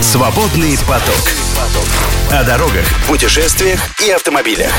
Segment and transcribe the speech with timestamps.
[0.00, 1.30] Свободный поток.
[2.30, 4.72] О дорогах, путешествиях и автомобилях.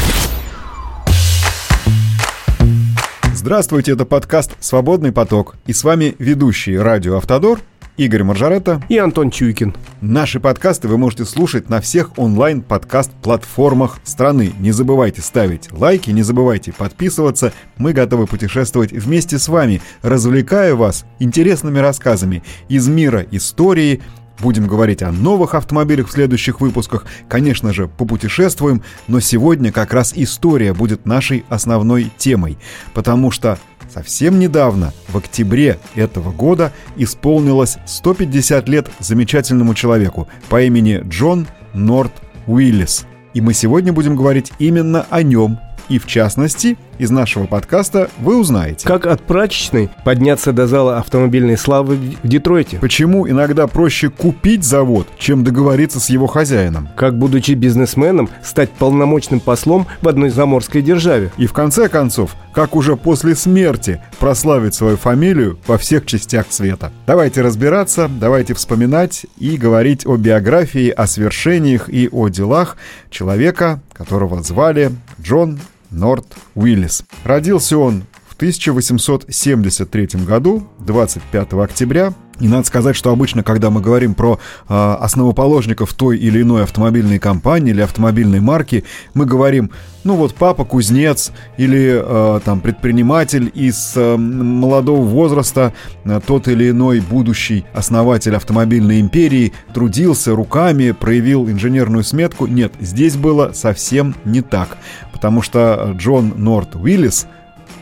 [3.34, 5.56] Здравствуйте, это подкаст «Свободный поток».
[5.66, 7.60] И с вами ведущий радио «Автодор»
[7.98, 9.74] Игорь Маржаретта и Антон Чуйкин.
[10.02, 14.54] Наши подкасты вы можете слушать на всех онлайн-подкаст-платформах страны.
[14.60, 17.54] Не забывайте ставить лайки, не забывайте подписываться.
[17.78, 24.02] Мы готовы путешествовать вместе с вами, развлекая вас интересными рассказами из мира истории,
[24.40, 27.06] Будем говорить о новых автомобилях в следующих выпусках.
[27.30, 32.58] Конечно же, попутешествуем, но сегодня как раз история будет нашей основной темой,
[32.94, 33.58] потому что
[33.94, 42.12] Совсем недавно, в октябре этого года, исполнилось 150 лет замечательному человеку по имени Джон Норт
[42.46, 43.06] Уиллис.
[43.34, 48.38] И мы сегодня будем говорить именно о нем, и в частности, из нашего подкаста вы
[48.40, 48.88] узнаете.
[48.88, 52.78] Как от прачечной подняться до зала автомобильной славы в Детройте.
[52.80, 56.90] Почему иногда проще купить завод, чем договориться с его хозяином.
[56.96, 61.32] Как, будучи бизнесменом, стать полномочным послом в одной заморской державе.
[61.38, 66.92] И в конце концов, как уже после смерти прославить свою фамилию во всех частях света.
[67.06, 72.78] Давайте разбираться, давайте вспоминать и говорить о биографии, о свершениях и о делах
[73.10, 75.60] человека, которого звали Джон
[75.92, 77.04] Норт Уиллис.
[77.24, 84.14] Родился он в 1873 году, 25 октября, и надо сказать, что обычно, когда мы говорим
[84.14, 88.84] про э, основоположников той или иной автомобильной компании или автомобильной марки,
[89.14, 89.72] мы говорим,
[90.04, 96.72] ну вот папа кузнец или э, там предприниматель из э, молодого возраста, э, тот или
[96.72, 102.48] иной будущий основатель автомобильной империи трудился руками, проявил инженерную сметку.
[102.48, 104.78] Нет, здесь было совсем не так,
[105.26, 107.26] потому что Джон Норт Уиллис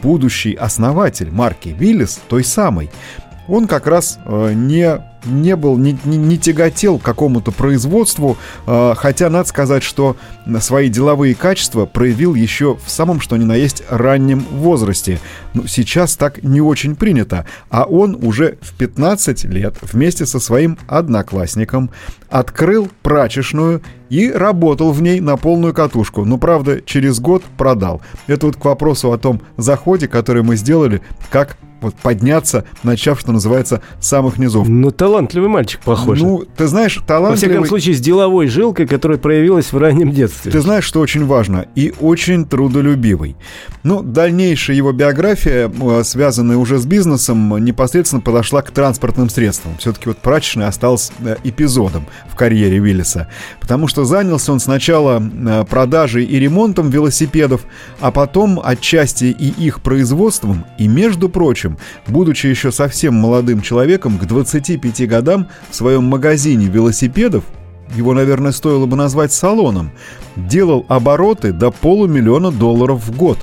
[0.02, 2.90] будущий основатель марки Виллис, той самой,
[3.50, 8.94] он как раз э, не не был, не, не, не тяготел к какому-то производству, э,
[8.96, 10.16] хотя надо сказать, что
[10.60, 15.20] свои деловые качества проявил еще в самом что ни на есть раннем возрасте.
[15.54, 20.78] Ну, сейчас так не очень принято, а он уже в 15 лет вместе со своим
[20.88, 21.90] одноклассником
[22.30, 28.02] открыл прачечную и работал в ней на полную катушку, но, правда, через год продал.
[28.28, 33.32] Это вот к вопросу о том заходе, который мы сделали, как вот подняться, начав, что
[33.32, 34.68] называется, с самых низов.
[34.68, 36.24] Ну, талантливый мальчик, похоже.
[36.24, 37.30] Ну, ты знаешь, талантливый...
[37.30, 40.52] Во всяком случае, с деловой жилкой, которая проявилась в раннем детстве.
[40.52, 43.36] Ты знаешь, что очень важно, и очень трудолюбивый.
[43.84, 49.78] Ну, дальнейшая его биография, э, связанная уже с бизнесом, непосредственно подошла к транспортным средствам.
[49.78, 53.30] Все-таки вот прачечная осталась э, эпизодом в карьере Виллиса.
[53.62, 57.66] Потому что занялся он сначала э, продажей и ремонтом велосипедов,
[58.00, 64.26] а потом отчасти и их производством, и, между прочим, будучи еще совсем молодым человеком, к
[64.26, 67.44] 25 годам в своем магазине велосипедов
[67.96, 69.92] его, наверное, стоило бы назвать салоном,
[70.36, 73.38] делал обороты до полумиллиона долларов в год.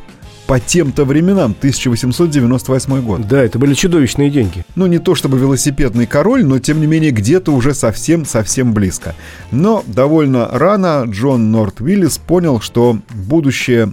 [0.47, 3.29] По тем-то временам, 1898 год.
[3.29, 4.65] Да, это были чудовищные деньги.
[4.75, 9.15] Ну, не то чтобы велосипедный король, но, тем не менее, где-то уже совсем-совсем близко.
[9.53, 13.93] Но довольно рано Джон Норт Уиллис понял, что будущее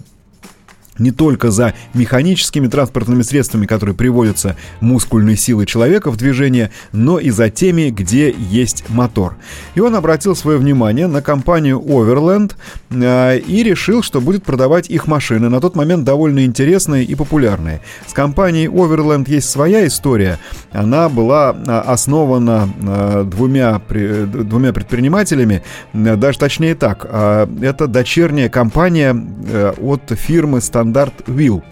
[1.00, 7.30] не только за механическими транспортными средствами, которые приводятся мускульной силой человека в движение, но и
[7.30, 9.36] за теми, где есть мотор.
[9.76, 12.54] И он обратил свое внимание на компанию Overland
[12.90, 17.82] э, и решил, что будет продавать их машины, на тот момент довольно интересные и популярные.
[18.06, 20.40] С компанией Overland есть своя история.
[20.72, 25.64] Она была а, основана э, двумя, двумя предпринимателями,
[25.94, 29.16] э, даже точнее так, э, это дочерняя компания
[29.50, 31.64] э, от фирмы Standard Standard Wheel.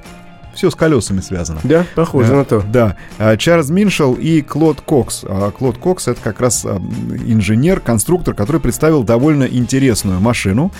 [0.54, 1.60] Все с колесами связано.
[1.64, 2.64] Да, похоже да, на то.
[2.72, 2.96] Да.
[3.18, 5.24] А, Чарльз Миншел и Клод Кокс.
[5.28, 6.78] А, Клод Кокс это как раз а,
[7.26, 10.72] инженер, конструктор, который представил довольно интересную машину.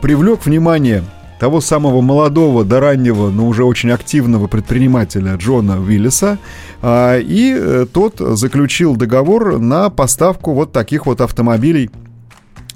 [0.00, 1.02] Привлек внимание
[1.40, 6.38] того самого молодого да раннего, но уже очень активного предпринимателя Джона Уиллиса,
[6.84, 11.90] и э, тот заключил договор на поставку вот таких вот автомобилей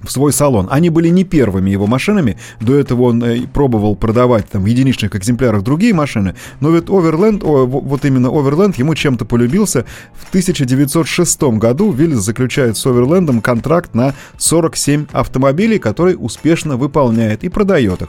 [0.06, 0.68] в свой салон.
[0.70, 2.38] Они были не первыми его машинами.
[2.60, 6.34] До этого он э, пробовал продавать там в единичных экземплярах другие машины.
[6.60, 9.84] Но ведь Overland, о, вот именно Overland ему чем-то полюбился.
[10.14, 17.48] В 1906 году Виллис заключает с Оверлендом контракт на 47 автомобилей, который успешно выполняет и
[17.48, 18.08] продает их.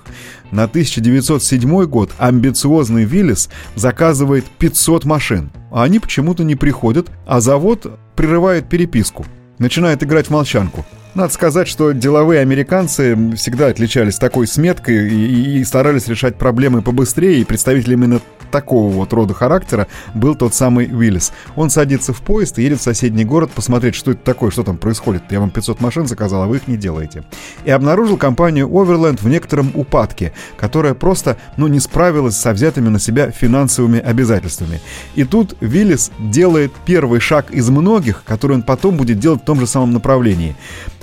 [0.52, 5.52] На 1907 год амбициозный Виллис заказывает 500 машин.
[5.72, 9.26] А они почему-то не приходят, а завод прерывает переписку.
[9.60, 10.86] Начинает играть в молчанку.
[11.18, 17.40] Надо сказать, что деловые американцы всегда отличались такой сметкой и, и старались решать проблемы побыстрее,
[17.40, 18.22] и представители именно
[18.52, 21.34] такого вот рода характера был тот самый Уиллис.
[21.56, 24.78] Он садится в поезд и едет в соседний город посмотреть, что это такое, что там
[24.78, 25.24] происходит.
[25.32, 27.24] Я вам 500 машин заказал, а вы их не делаете.
[27.66, 33.00] И обнаружил компанию Overland в некотором упадке, которая просто, ну, не справилась со взятыми на
[33.00, 34.82] себя финансовыми обязательствами.
[35.16, 39.60] И тут Виллис делает первый шаг из многих, который он потом будет делать в том
[39.60, 40.56] же самом направлении.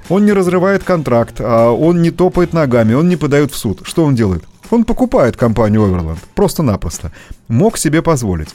[0.09, 3.81] Он не разрывает контракт, а он не топает ногами, он не подает в суд.
[3.85, 4.45] Что он делает?
[4.71, 6.19] Он покупает компанию Overland.
[6.35, 7.13] Просто-напросто.
[7.49, 8.55] Мог себе позволить.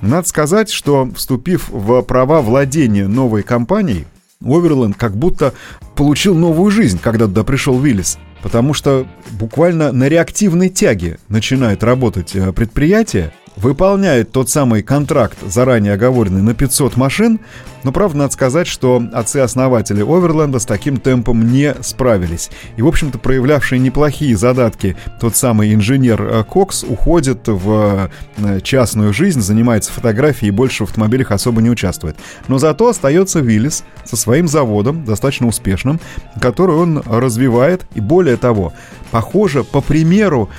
[0.00, 4.06] Надо сказать, что вступив в права владения новой компанией,
[4.42, 5.52] Overland как будто
[5.94, 8.18] получил новую жизнь, когда туда пришел Виллис.
[8.42, 15.94] Потому что буквально на реактивной тяге начинает работать э, предприятие, выполняет тот самый контракт, заранее
[15.94, 17.40] оговоренный на 500 машин,
[17.82, 22.50] но, правда, надо сказать, что отцы-основатели Оверленда с таким темпом не справились.
[22.76, 29.14] И, в общем-то, проявлявший неплохие задатки тот самый инженер э, Кокс уходит в э, частную
[29.14, 32.16] жизнь, занимается фотографией и больше в автомобилях особо не участвует.
[32.48, 36.00] Но зато остается Виллис со своим заводом, достаточно успешным,
[36.40, 37.86] который он развивает.
[37.94, 38.74] И более того,
[39.10, 40.50] похоже, по примеру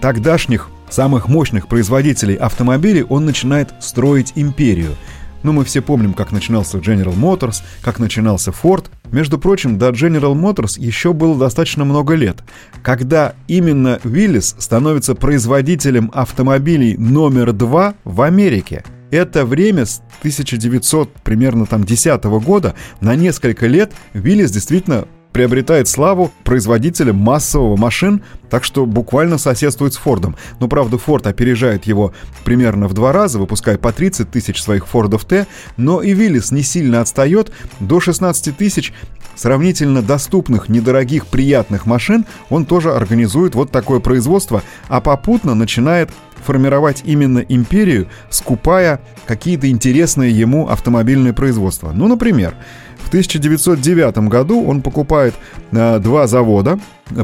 [0.00, 4.96] тогдашних самых мощных производителей автомобилей он начинает строить империю.
[5.42, 8.86] Ну, мы все помним, как начинался General Motors, как начинался Ford.
[9.12, 12.42] Между прочим, до General Motors еще было достаточно много лет.
[12.82, 18.84] Когда именно Willys становится производителем автомобилей номер два в Америке.
[19.10, 26.32] Это время с 1900 примерно там 10 года на несколько лет Willys действительно приобретает славу
[26.44, 30.36] производителя массового машин, так что буквально соседствует с Фордом.
[30.60, 32.12] Но, правда, Форд опережает его
[32.44, 35.46] примерно в два раза, выпуская по 30 тысяч своих Фордов Т,
[35.76, 38.92] но и Виллис не сильно отстает, до 16 тысяч
[39.36, 46.10] сравнительно доступных, недорогих, приятных машин он тоже организует вот такое производство, а попутно начинает
[46.44, 51.92] формировать именно империю, скупая какие-то интересные ему автомобильные производства.
[51.92, 52.54] Ну, например,
[52.98, 55.34] в 1909 году он покупает
[55.72, 56.78] э, два завода.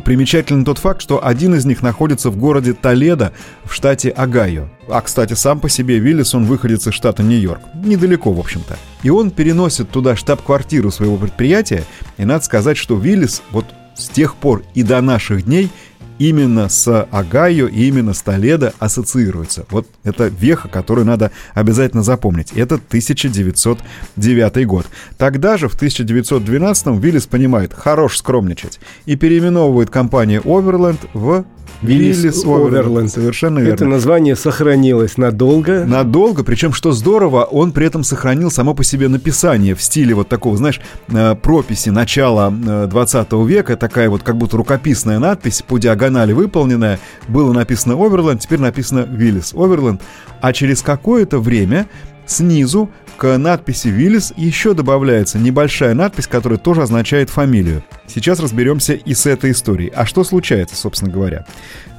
[0.04, 3.32] Примечателен тот факт, что один из них находится в городе Толедо
[3.64, 4.68] в штате Огайо.
[4.88, 7.60] А, кстати, сам по себе Виллис, он выходит из штата Нью-Йорк.
[7.74, 8.78] Недалеко, в общем-то.
[9.02, 11.84] И он переносит туда штаб-квартиру своего предприятия.
[12.16, 15.70] И надо сказать, что Виллис вот с тех пор и до наших дней
[16.18, 19.66] именно с Огайо и именно с Толедо ассоциируется.
[19.70, 22.52] Вот это веха, которую надо обязательно запомнить.
[22.52, 24.86] Это 1909 год.
[25.16, 31.44] Тогда же, в 1912 Виллис понимает, хорош скромничать, и переименовывает компанию Overland в
[31.82, 33.10] Виллис Оверленд.
[33.10, 33.74] Совершенно верно.
[33.74, 35.84] Это название сохранилось надолго.
[35.84, 40.28] Надолго, причем, что здорово, он при этом сохранил само по себе написание в стиле вот
[40.28, 45.78] такого, знаешь, э, прописи начала 20 э, века, такая вот как будто рукописная надпись по
[45.78, 46.98] диагонали выполненная.
[47.28, 50.02] Было написано Оверленд, теперь написано Виллис Оверленд.
[50.40, 51.86] А через какое-то время
[52.26, 57.84] снизу к надписи Виллис еще добавляется небольшая надпись, которая тоже означает фамилию.
[58.06, 59.92] Сейчас разберемся и с этой историей.
[59.94, 61.46] А что случается, собственно говоря?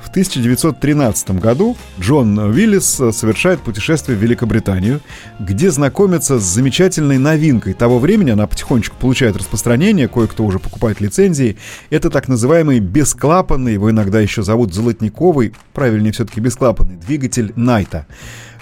[0.03, 5.01] В 1913 году Джон Уиллис совершает путешествие в Великобританию,
[5.39, 11.57] где знакомится с замечательной новинкой того времени, она потихонечку получает распространение, кое-кто уже покупает лицензии.
[11.89, 18.05] Это так называемый бесклапанный, его иногда еще зовут золотниковый, правильнее все-таки бесклапанный, двигатель Найта.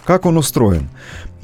[0.06, 0.90] Как он устроен?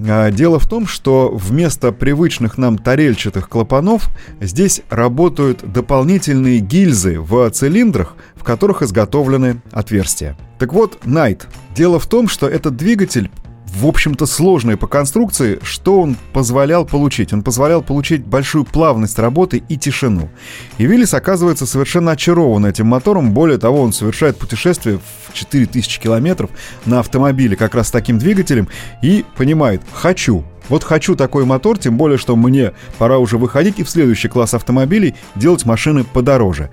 [0.07, 4.10] А, дело в том, что вместо привычных нам тарельчатых клапанов
[4.40, 10.38] здесь работают дополнительные гильзы в цилиндрах, в которых изготовлены отверстия.
[10.57, 11.47] Так вот, Найт.
[11.76, 13.30] Дело в том, что этот двигатель
[13.76, 17.33] в общем-то, сложный по конструкции, что он позволял получить?
[17.33, 20.30] Он позволял получить большую плавность работы и тишину.
[20.78, 23.31] И Виллис оказывается совершенно очарован этим мотором.
[23.31, 26.49] Более того, он совершает путешествие в 4000 километров
[26.85, 28.68] на автомобиле как раз с таким двигателем
[29.02, 33.83] и понимает, хочу, вот хочу такой мотор, тем более, что мне пора уже выходить и
[33.83, 36.69] в следующий класс автомобилей делать машины подороже.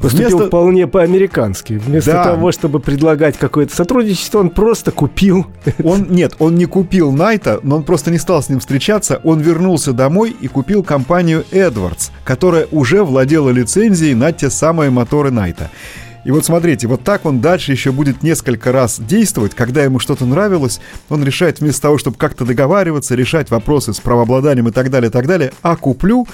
[0.00, 0.46] Поступил Вместо...
[0.48, 1.74] вполне по-американски.
[1.74, 2.24] Вместо да.
[2.24, 5.46] того, чтобы предлагать какое-то сотрудничество, он просто купил.
[5.82, 9.20] Он, нет, он не купил Найта, но он просто не стал с ним встречаться.
[9.24, 15.30] Он вернулся домой и купил компанию Edwards, которая уже владела лицензией на те самые моторы
[15.30, 15.70] Найта.
[16.26, 19.54] И вот смотрите, вот так он дальше еще будет несколько раз действовать.
[19.54, 24.66] Когда ему что-то нравилось, он решает вместо того, чтобы как-то договариваться, решать вопросы с правообладанием
[24.66, 26.26] и так далее, и так далее, а куплю.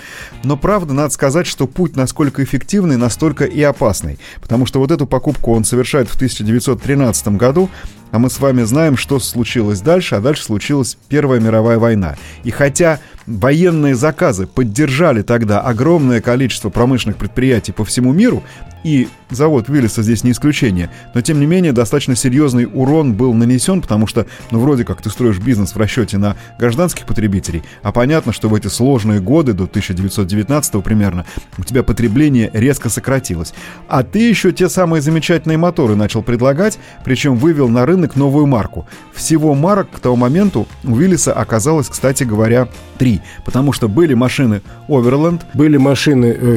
[0.45, 4.19] Но правда, надо сказать, что путь насколько эффективный, настолько и опасный.
[4.41, 7.69] Потому что вот эту покупку он совершает в 1913 году,
[8.13, 12.17] а мы с вами знаем, что случилось дальше, а дальше случилась Первая мировая война.
[12.45, 18.43] И хотя военные заказы поддержали тогда огромное количество промышленных предприятий по всему миру,
[18.85, 20.91] и завод Виллиса здесь не исключение.
[21.15, 25.09] Но, тем не менее, достаточно серьезный урон был нанесен, потому что, ну, вроде как ты
[25.09, 29.65] строишь бизнес в расчете на гражданских потребителей, а понятно, что в эти сложные годы, до
[29.65, 31.25] 1919 примерно,
[31.59, 33.55] у тебя потребление резко сократилось.
[33.89, 38.87] А ты еще те самые замечательные моторы начал предлагать, причем вывел на рынок новую марку.
[39.13, 42.69] Всего марок к тому моменту у Виллиса оказалось, кстати говоря,
[42.99, 46.57] три, потому что были машины Overland, были машины э,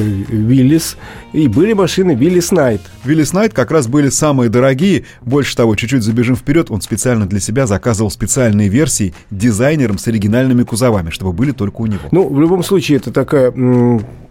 [1.32, 2.80] и были машины Виллис Найт.
[3.04, 5.04] Виллис Найт как раз были самые дорогие.
[5.22, 10.62] Больше того, чуть-чуть забежим вперед, он специально для себя заказывал специальные версии дизайнером с оригинальными
[10.62, 12.02] кузовами, чтобы были только у него.
[12.10, 13.52] Ну, в любом случае, это такая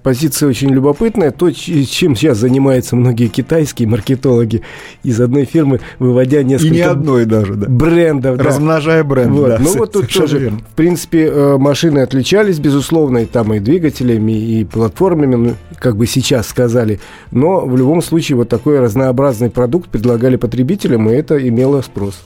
[0.06, 1.32] позиция очень любопытная.
[1.32, 4.62] То, чем сейчас занимаются многие китайские маркетологи
[5.02, 6.74] из одной фирмы, выводя несколько...
[6.74, 7.68] И не одной даже, да.
[7.68, 9.10] Брендов, Размножая да.
[9.10, 9.48] бренды, вот.
[9.48, 9.58] да.
[9.60, 10.60] Ну, вот тут тоже, верно.
[10.60, 16.06] в принципе, э, машины отличались, безусловно, и там и двигателями, и платформами, ну, как бы
[16.06, 17.00] сейчас сказали.
[17.32, 22.22] Но в любом случае вот такой разнообразный продукт предлагали потребителям, и это имело спрос.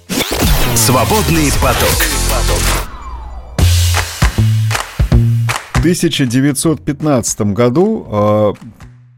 [0.76, 2.19] Свободный поток.
[5.80, 8.54] 1915 году, а,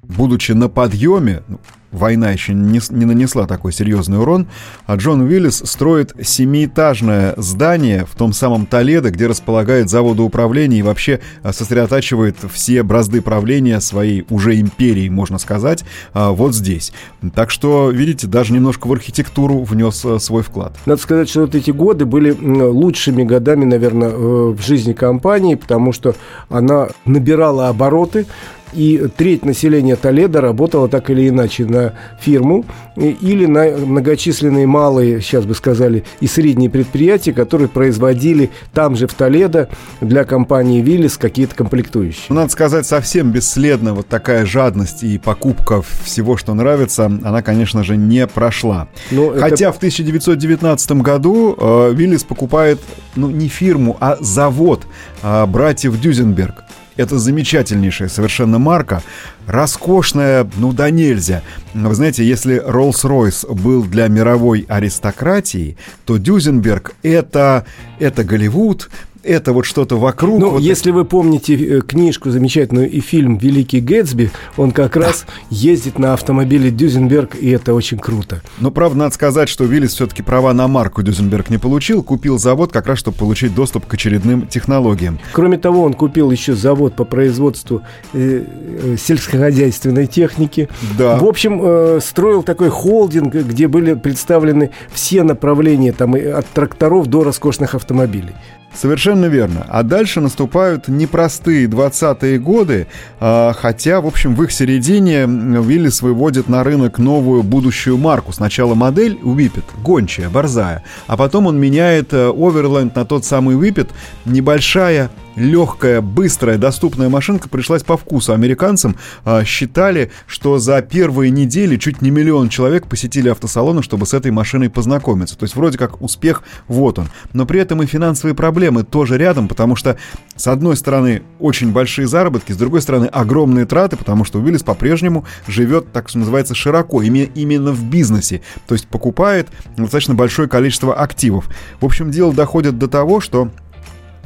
[0.04, 1.58] будучи на подъеме, ну,
[1.92, 4.48] война еще не, не нанесла такой серьезный урон,
[4.86, 10.82] а Джон Уиллис строит семиэтажное здание в том самом Толедо, где располагает заводы управления и
[10.82, 15.84] вообще а, сосредотачивает все бразды правления своей уже империи, можно сказать,
[16.14, 16.94] а, вот здесь.
[17.36, 20.74] Так что, видите, даже немножко в архитектуру внес а, свой вклад.
[20.86, 25.92] Надо сказать, что вот эти годы были лучшими годами, наверное, э, в жизни компании, потому
[25.94, 26.16] что
[26.50, 28.26] она набирала обороты,
[28.74, 35.46] и треть населения Толеда работала так или иначе на фирму или на многочисленные малые, сейчас
[35.46, 39.70] бы сказали, и средние предприятия, которые производили там же в Толедо
[40.02, 42.26] для компании Виллис какие-то комплектующие.
[42.30, 47.84] Ну, надо сказать, совсем бесследно вот такая жадность и покупка всего, что нравится, она, конечно
[47.84, 48.88] же, не прошла.
[49.10, 49.74] Но Хотя это...
[49.74, 52.80] в 1919 году э, Виллис покупает,
[53.16, 54.86] ну, не фирму, а завод
[55.24, 56.64] э, братьев Дюзенберг.
[56.98, 59.02] Это замечательнейшая совершенно марка,
[59.48, 61.42] роскошная, ну да нельзя.
[61.74, 67.66] Вы знаете, если Rolls-Royce был для мировой аристократии, то Дюзенберг это,
[68.00, 68.90] это Голливуд,
[69.24, 70.40] это вот что-то вокруг.
[70.40, 75.08] Ну, вот если вы помните э, книжку замечательную и фильм «Великий Гэтсби», он как да.
[75.08, 78.42] раз ездит на автомобиле Дюзенберг, и это очень круто.
[78.60, 82.72] Но, правда, надо сказать, что Виллис все-таки права на марку Дюзенберг не получил, купил завод
[82.72, 85.20] как раз, чтобы получить доступ к очередным технологиям.
[85.34, 87.82] Кроме того, он купил еще завод по производству
[88.14, 90.70] э, э, сельскохозяйственной техники.
[90.98, 91.18] Да.
[91.18, 97.24] В общем, э, строил такой холдинг, где были представлены все направления, там, от тракторов до
[97.24, 98.34] роскошных автомобилей.
[98.74, 99.66] Совершенно верно.
[99.68, 102.88] А дальше наступают непростые 20-е годы,
[103.20, 108.32] а, хотя, в общем, в их середине Виллис выводит на рынок новую будущую марку.
[108.32, 113.90] Сначала модель Whippet, гончая, борзая, а потом он меняет Overland на тот самый Whippet,
[114.26, 118.34] небольшая легкая, быстрая, доступная машинка пришлась по вкусу.
[118.34, 118.96] Американцам
[119.26, 124.32] э, считали, что за первые недели чуть не миллион человек посетили автосалоны, чтобы с этой
[124.32, 125.38] машиной познакомиться.
[125.38, 127.10] То есть вроде как успех, вот он.
[127.34, 129.98] Но при этом и финансовые проблемы тоже рядом, потому что
[130.36, 135.26] с одной стороны очень большие заработки, с другой стороны огромные траты, потому что Уиллис по-прежнему
[135.48, 138.42] живет, так что называется, широко, именно в бизнесе.
[138.68, 141.50] То есть покупает достаточно большое количество активов.
[141.80, 143.50] В общем, дело доходит до того, что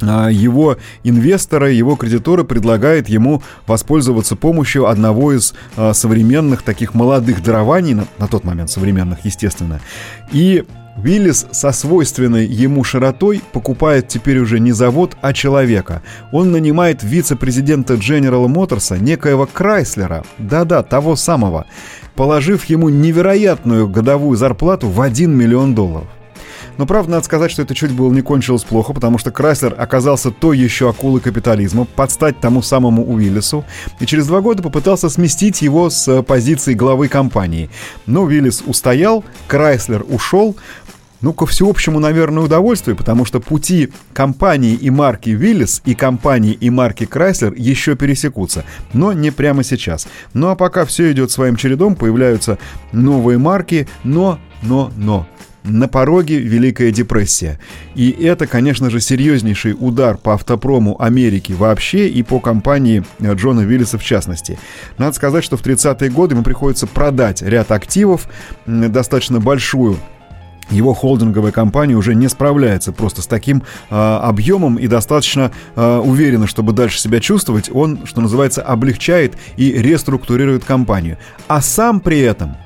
[0.00, 7.94] его инвесторы, его кредиторы предлагают ему воспользоваться помощью одного из а, современных таких молодых дарований,
[7.94, 9.80] на, на тот момент современных, естественно.
[10.32, 10.64] И
[10.96, 16.02] Виллис со свойственной ему широтой покупает теперь уже не завод, а человека.
[16.32, 21.66] Он нанимает вице-президента General Motors, некоего Крайслера, да-да, того самого,
[22.14, 26.08] положив ему невероятную годовую зарплату в 1 миллион долларов.
[26.78, 30.30] Но правда, надо сказать, что это чуть было не кончилось плохо, потому что Крайслер оказался
[30.30, 33.64] той еще акулой капитализма, подстать тому самому Уиллису,
[34.00, 37.70] и через два года попытался сместить его с позиции главы компании.
[38.06, 40.56] Но Уиллис устоял, Крайслер ушел,
[41.22, 46.68] ну, ко всеобщему, наверное, удовольствию, потому что пути компании и марки Виллис и компании и
[46.70, 50.06] марки Крайслер еще пересекутся, но не прямо сейчас.
[50.34, 52.58] Ну а пока все идет своим чередом, появляются
[52.92, 55.26] новые марки, но, но, но
[55.66, 57.58] на пороге Великая депрессия.
[57.94, 63.98] И это, конечно же, серьезнейший удар по автопрому Америки вообще и по компании Джона Виллиса
[63.98, 64.58] в частности.
[64.98, 68.28] Надо сказать, что в 30-е годы ему приходится продать ряд активов,
[68.66, 69.98] достаточно большую
[70.70, 76.48] его холдинговая компания уже не справляется просто с таким э, объемом и достаточно э, уверенно,
[76.48, 81.18] чтобы дальше себя чувствовать, он, что называется, облегчает и реструктурирует компанию.
[81.46, 82.56] А сам при этом,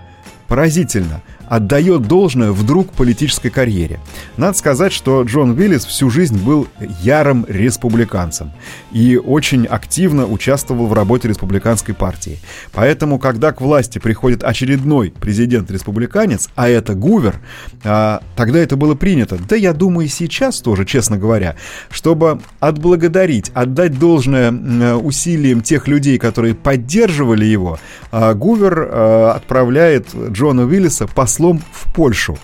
[0.48, 3.98] поразительно, отдает должное вдруг политической карьере.
[4.36, 6.68] Надо сказать, что Джон Уиллис всю жизнь был
[7.02, 8.52] ярым республиканцем
[8.92, 12.38] и очень активно участвовал в работе республиканской партии.
[12.72, 17.40] Поэтому, когда к власти приходит очередной президент-республиканец, а это Гувер,
[17.82, 19.36] а, тогда это было принято.
[19.48, 21.56] Да, я думаю, и сейчас тоже, честно говоря,
[21.90, 24.52] чтобы отблагодарить, отдать должное
[24.94, 27.80] усилиям тех людей, которые поддерживали его,
[28.12, 32.38] а, Гувер а, отправляет Джона Уиллиса послом послом в Польшу.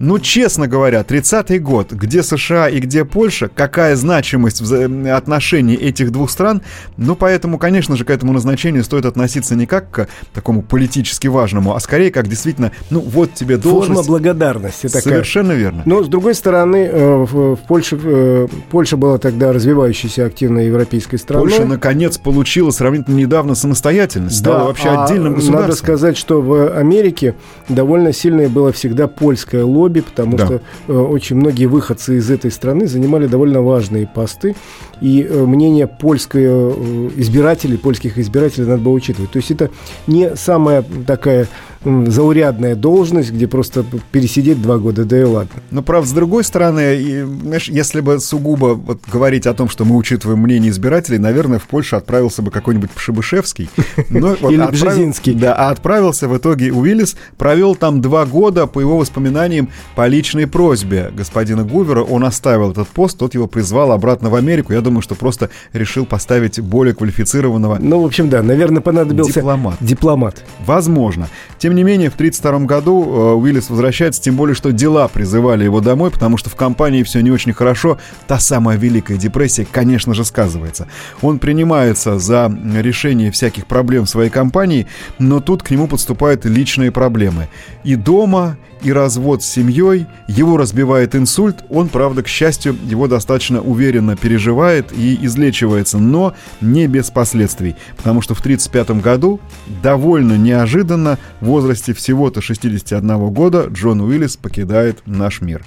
[0.00, 6.10] Ну, честно говоря, 30-й год, где США и где Польша, какая значимость в отношении этих
[6.10, 6.62] двух стран,
[6.96, 11.74] ну, поэтому, конечно же, к этому назначению стоит относиться не как к такому политически важному,
[11.74, 14.00] а скорее как действительно, ну, вот тебе должность.
[14.00, 15.02] Форма благодарности такая.
[15.02, 15.82] Совершенно верно.
[15.86, 21.48] Но, с другой стороны, э, в Польше, э, Польша была тогда развивающейся активной европейской страной.
[21.48, 25.62] Польша, наконец, получила сравнительно недавно самостоятельность, стала да, вообще а отдельным государством.
[25.62, 27.34] Надо сказать, что в Америке
[27.68, 30.46] довольно сильное было всегда польское лобби, лобби, потому да.
[30.46, 34.56] что э, очень многие выходцы из этой страны занимали довольно важные посты,
[35.00, 39.30] и э, мнение польской э, избирателей, польских избирателей надо было учитывать.
[39.30, 39.70] То есть это
[40.06, 41.46] не самая такая
[41.84, 45.62] заурядная должность, где просто пересидеть два года, да и ладно.
[45.70, 49.84] Но, правда, с другой стороны, и, знаешь, если бы сугубо вот, говорить о том, что
[49.84, 53.68] мы учитываем мнение избирателей, наверное, в Польшу отправился бы какой-нибудь Пшебышевский.
[54.10, 55.34] Или Бжезинский.
[55.34, 60.46] Да, а отправился в итоге Уиллис, провел там два года, по его воспоминаниям, по личной
[60.46, 64.72] просьбе господина Гувера, он оставил этот пост, тот его призвал обратно в Америку.
[64.72, 69.76] Я думаю, что просто решил поставить более квалифицированного Ну, в общем, да, наверное, понадобился дипломат.
[69.80, 70.44] дипломат.
[70.66, 71.28] Возможно.
[71.58, 75.80] Тем не менее, в 1932 году э, Уиллис возвращается, тем более, что дела призывали его
[75.80, 77.98] домой, потому что в компании все не очень хорошо.
[78.26, 80.88] Та самая Великая депрессия, конечно же, сказывается.
[81.20, 84.86] Он принимается за решение всяких проблем в своей компании,
[85.18, 87.48] но тут к нему подступают личные проблемы.
[87.82, 93.60] И дома, и развод с семьей, его разбивает инсульт, он, правда, к счастью, его достаточно
[93.60, 99.40] уверенно переживает и излечивается, но не без последствий, потому что в 1935 году,
[99.82, 105.64] довольно неожиданно, в возрасте всего-то 61 года, Джон Уиллис покидает наш мир.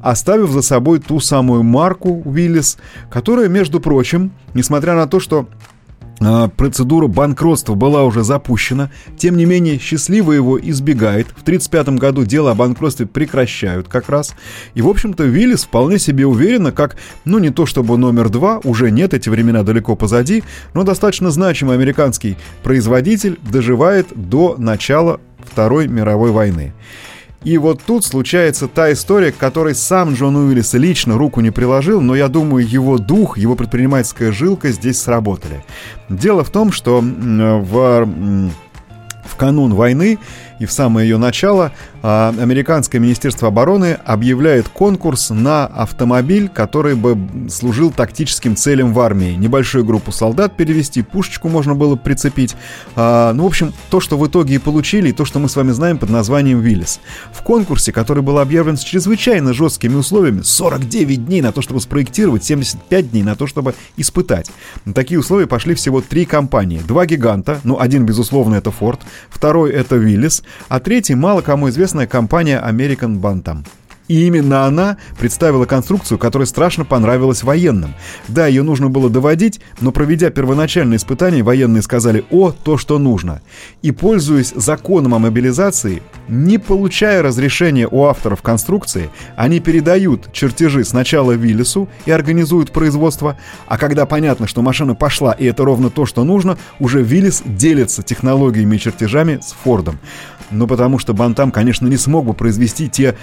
[0.00, 2.78] Оставив за собой ту самую марку Уиллис,
[3.10, 5.48] которая, между прочим, несмотря на то, что
[6.56, 8.90] процедура банкротства была уже запущена.
[9.16, 11.28] Тем не менее, счастливо его избегает.
[11.28, 14.34] В 1935 году дело о банкротстве прекращают как раз.
[14.74, 18.90] И, в общем-то, Виллис вполне себе уверенно, как, ну, не то чтобы номер два, уже
[18.90, 26.30] нет, эти времена далеко позади, но достаточно значимый американский производитель доживает до начала Второй мировой
[26.30, 26.74] войны.
[27.42, 32.02] И вот тут случается та история, к которой сам Джон Уиллис лично руку не приложил,
[32.02, 35.64] но я думаю, его дух, его предпринимательская жилка здесь сработали.
[36.10, 38.08] Дело в том, что в,
[39.24, 40.18] в канун войны
[40.58, 47.18] и в самое ее начало американское министерство обороны объявляет конкурс на автомобиль, который бы
[47.50, 49.34] служил тактическим целям в армии.
[49.34, 52.56] Небольшую группу солдат перевести, пушечку можно было прицепить.
[52.96, 55.56] А, ну, в общем, то, что в итоге и получили, и то, что мы с
[55.56, 57.00] вами знаем под названием «Виллис».
[57.32, 62.44] В конкурсе, который был объявлен с чрезвычайно жесткими условиями, 49 дней на то, чтобы спроектировать,
[62.44, 64.50] 75 дней на то, чтобы испытать.
[64.84, 66.80] На такие условия пошли всего три компании.
[66.86, 72.06] Два гиганта, ну, один, безусловно, это Ford, второй это Willys, а третий мало кому известная
[72.06, 73.64] компания American Bantam.
[74.06, 77.94] И именно она представила конструкцию, которая страшно понравилась военным.
[78.26, 83.40] Да, ее нужно было доводить, но проведя первоначальные испытания, военные сказали «О, то, что нужно».
[83.82, 91.32] И, пользуясь законом о мобилизации, не получая разрешения у авторов конструкции, они передают чертежи сначала
[91.32, 96.24] Виллису и организуют производство, а когда понятно, что машина пошла и это ровно то, что
[96.24, 100.00] нужно, уже Виллис делится технологиями и чертежами с Фордом.
[100.50, 103.16] Ну, потому что Бантам, конечно, не смог бы произвести те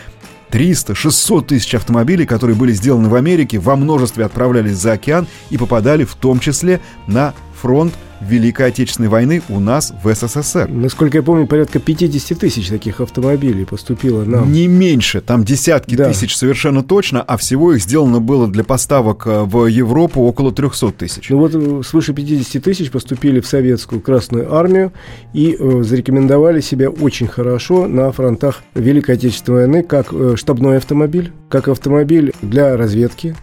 [0.49, 5.57] 300, 600 тысяч автомобилей, которые были сделаны в Америке, во множестве отправлялись за океан и
[5.57, 10.69] попадали в том числе на фронт Великой Отечественной войны у нас в СССР.
[10.69, 14.51] Насколько я помню, порядка 50 тысяч таких автомобилей поступило нам.
[14.51, 16.09] Не меньше, там десятки да.
[16.09, 20.91] тысяч совершенно точно, а всего их сделано было для поставок э, в Европу около 300
[20.91, 21.29] тысяч.
[21.29, 24.91] Ну вот э, свыше 50 тысяч поступили в советскую Красную Армию
[25.33, 31.31] и э, зарекомендовали себя очень хорошо на фронтах Великой Отечественной войны как э, штабной автомобиль,
[31.49, 33.35] как автомобиль для разведки,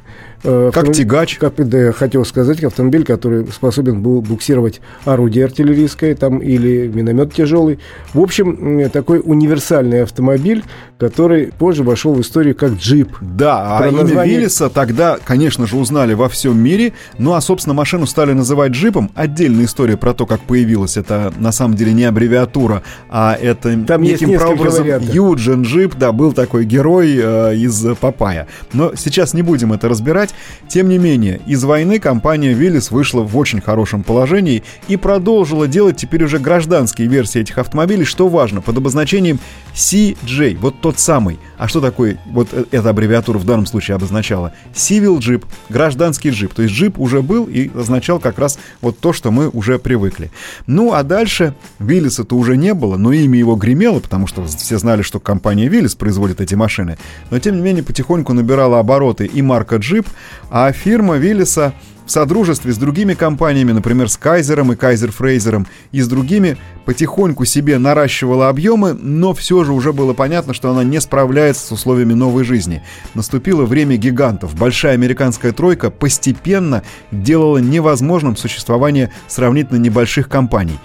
[0.45, 1.39] как тягач.
[1.39, 7.79] Как да, хотел сказать, автомобиль, который способен был буксировать орудие артиллерийское там, или миномет тяжелый.
[8.13, 10.63] В общем, такой универсальный автомобиль,
[11.05, 13.11] который позже вошел в историю как джип.
[13.21, 14.15] Да, а Про а название...
[14.15, 16.95] имя Виллиса тогда, конечно же, узнали во всем мире.
[17.19, 19.11] Ну а, собственно, машину стали называть джипом.
[19.15, 20.97] Отдельная история про то, как появилась.
[20.97, 26.33] Это на самом деле не аббревиатура, а это Там неким прообразом Юджин Джип, да, был
[26.33, 28.49] такой герой э, из Папая.
[28.73, 30.35] Но сейчас не будем это разбирать.
[30.69, 35.99] Тем не менее, из войны компания Willys вышла в очень хорошем положении и продолжила делать
[35.99, 39.39] теперь уже гражданские версии этих автомобилей, что важно, под обозначением
[39.75, 41.39] CJ, вот тот самый.
[41.59, 44.53] А что такое, вот э, эта аббревиатура в данном случае обозначала?
[44.75, 46.55] Civil Jeep, гражданский джип.
[46.55, 50.31] То есть джип уже был и означал как раз вот то, что мы уже привыкли.
[50.67, 55.03] Ну, а дальше Виллиса-то уже не было, но имя его гремело, потому что все знали,
[55.03, 56.99] что компания Виллис производит эти машины.
[57.31, 60.07] Но, тем не менее, потихоньку набирала обороты и марка Jeep,
[60.51, 61.75] а фирма Виллиса
[62.07, 67.45] в содружестве с другими компаниями, например, с Кайзером и Кайзер Фрейзером, и с другими потихоньку
[67.45, 72.13] себе наращивала объемы, но все же уже было понятно, что она не справляется с условиями
[72.13, 72.83] новой жизни.
[73.15, 74.55] Наступило время гигантов.
[74.55, 80.79] Большая американская тройка постепенно делала невозможным существование сравнительно небольших компаний.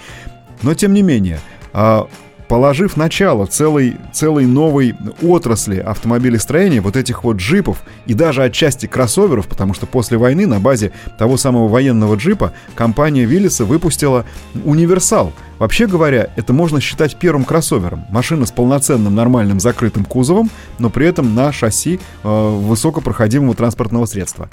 [0.61, 1.39] Но тем не менее,
[1.73, 2.07] а,
[2.49, 9.47] положив начало целой, целой новой отрасли автомобилестроения, вот этих вот джипов и даже отчасти кроссоверов,
[9.47, 14.25] потому что после войны на базе того самого военного джипа компания Виллиса выпустила
[14.65, 15.31] универсал.
[15.59, 18.05] Вообще говоря, это можно считать первым кроссовером.
[18.09, 24.49] Машина с полноценным нормальным закрытым кузовом, но при этом на шасси э, высокопроходимого транспортного средства.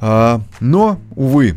[0.00, 1.56] А, но, увы,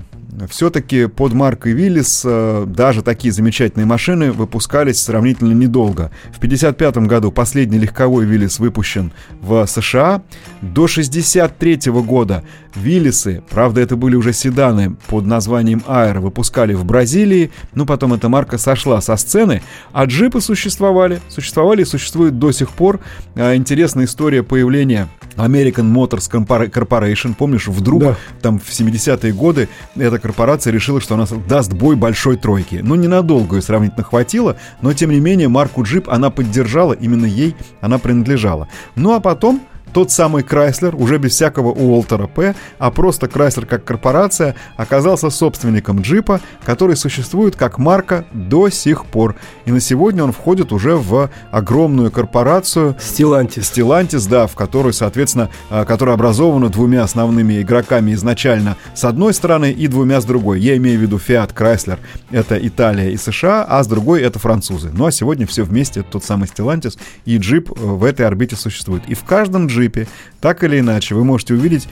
[0.50, 6.12] все-таки под маркой Willys э, даже такие замечательные машины выпускались сравнительно недолго.
[6.32, 10.21] В 1955 году последний легковой Willys выпущен в США.
[10.62, 12.43] До 1963 года
[12.76, 18.30] Виллисы, правда это были уже седаны под названием Air, выпускали в Бразилии, но потом эта
[18.30, 23.00] марка сошла со сцены, а джипы существовали, существовали и существуют до сих пор.
[23.36, 28.17] А, интересная история появления American Motors Corporation, помнишь, вдруг да.
[28.41, 32.82] там в 70-е годы эта корпорация решила, что она даст бой большой тройке.
[32.84, 37.56] Ну, ненадолго ее сравнительно хватило, но тем не менее марку Jeep она поддержала, именно ей
[37.80, 38.68] она принадлежала.
[38.96, 39.62] Ну а потом
[39.98, 46.02] тот самый Крайслер, уже без всякого Уолтера П., а просто Крайслер как корпорация, оказался собственником
[46.02, 49.36] джипа, который существует как марка до сих пор.
[49.66, 53.62] И на сегодня он входит уже в огромную корпорацию Stellantis.
[53.62, 59.72] Stellantis, да, в которой, соответственно, а, которая образована двумя основными игроками изначально с одной стороны
[59.72, 60.60] и двумя с другой.
[60.60, 61.98] Я имею в виду Fiat Chrysler,
[62.30, 64.92] это Италия и США, а с другой это французы.
[64.94, 69.02] Ну а сегодня все вместе, тот самый Stellantis и джип э, в этой орбите существует.
[69.08, 70.08] И в каждом джипе джипе,
[70.39, 71.88] так или иначе вы можете увидеть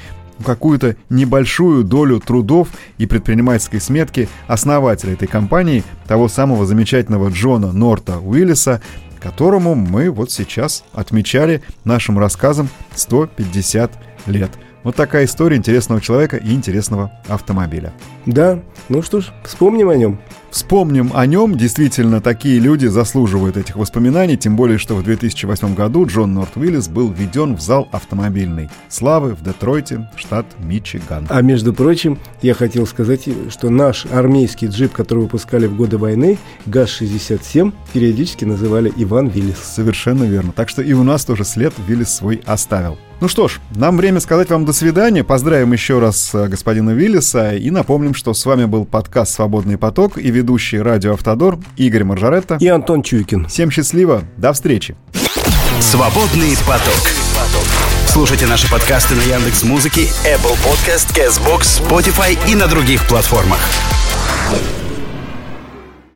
[0.46, 8.20] какую-то небольшую долю трудов и предпринимательской сметки основателя этой компании, того самого замечательного Джона Норта
[8.20, 8.82] Уиллиса,
[9.22, 13.92] которому мы вот сейчас отмечали нашим рассказом 150
[14.28, 14.52] лет.
[14.84, 17.94] Вот такая история интересного человека и интересного автомобиля.
[18.26, 20.20] Да, ну что ж, вспомним о нем.
[20.56, 21.58] Вспомним о нем.
[21.58, 26.88] Действительно, такие люди заслуживают этих воспоминаний, тем более, что в 2008 году Джон Норт Уиллис
[26.88, 31.28] был введен в зал автомобильной славы в Детройте, штат Мичиган.
[31.30, 36.38] А между прочим, я хотел сказать, что наш армейский джип, который выпускали в годы войны,
[36.68, 39.58] ГАЗ-67, периодически называли Иван Виллис.
[39.58, 40.54] Совершенно верно.
[40.54, 42.98] Так что и у нас тоже след Виллис свой оставил.
[43.22, 45.24] Ну что ж, нам время сказать вам до свидания.
[45.24, 50.18] Поздравим еще раз э, господина Виллиса и напомним, что с вами был подкаст «Свободный поток»
[50.18, 53.48] и ведущий радио «Автодор» Игорь Маржаретта и Антон Чуйкин.
[53.48, 54.96] Всем счастливо, до встречи.
[55.80, 57.10] «Свободный поток».
[58.08, 63.60] Слушайте наши подкасты на Яндекс Музыке, Apple Podcast, Castbox, Spotify и на других платформах.